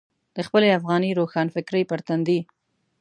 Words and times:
د 0.35 0.37
خپلې 0.47 0.67
افغاني 0.77 1.09
روښانفکرۍ 1.19 1.83
پر 1.89 1.99
تندي. 2.07 2.39